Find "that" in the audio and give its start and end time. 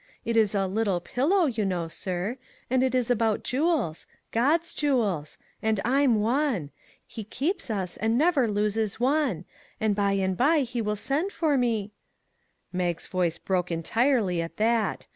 14.57-15.05